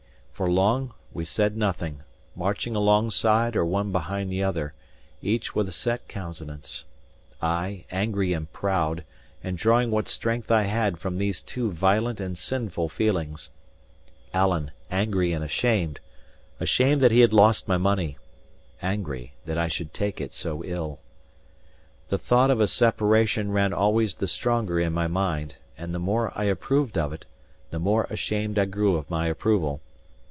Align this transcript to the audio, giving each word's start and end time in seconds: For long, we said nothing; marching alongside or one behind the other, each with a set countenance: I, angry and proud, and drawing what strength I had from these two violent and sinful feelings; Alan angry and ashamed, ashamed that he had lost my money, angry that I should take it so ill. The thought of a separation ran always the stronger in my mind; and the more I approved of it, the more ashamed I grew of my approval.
For 0.33 0.49
long, 0.49 0.95
we 1.13 1.23
said 1.23 1.55
nothing; 1.55 2.01
marching 2.35 2.75
alongside 2.75 3.55
or 3.55 3.63
one 3.63 3.91
behind 3.91 4.31
the 4.31 4.41
other, 4.43 4.73
each 5.21 5.53
with 5.53 5.69
a 5.69 5.71
set 5.71 6.07
countenance: 6.07 6.85
I, 7.43 7.85
angry 7.91 8.33
and 8.33 8.51
proud, 8.51 9.03
and 9.43 9.55
drawing 9.55 9.91
what 9.91 10.07
strength 10.07 10.49
I 10.49 10.63
had 10.63 10.97
from 10.97 11.19
these 11.19 11.43
two 11.43 11.71
violent 11.71 12.19
and 12.19 12.35
sinful 12.35 12.89
feelings; 12.89 13.51
Alan 14.33 14.71
angry 14.89 15.31
and 15.31 15.43
ashamed, 15.43 15.99
ashamed 16.59 17.01
that 17.01 17.11
he 17.11 17.19
had 17.19 17.33
lost 17.33 17.67
my 17.67 17.77
money, 17.77 18.17
angry 18.81 19.35
that 19.45 19.59
I 19.59 19.67
should 19.67 19.93
take 19.93 20.19
it 20.19 20.33
so 20.33 20.63
ill. 20.65 21.01
The 22.09 22.17
thought 22.17 22.49
of 22.49 22.59
a 22.59 22.65
separation 22.67 23.51
ran 23.51 23.73
always 23.73 24.15
the 24.15 24.27
stronger 24.27 24.79
in 24.79 24.91
my 24.91 25.05
mind; 25.05 25.57
and 25.77 25.93
the 25.93 25.99
more 25.99 26.33
I 26.35 26.45
approved 26.45 26.97
of 26.97 27.13
it, 27.13 27.27
the 27.69 27.77
more 27.77 28.05
ashamed 28.09 28.57
I 28.57 28.65
grew 28.65 28.95
of 28.95 29.07
my 29.07 29.27
approval. 29.27 29.81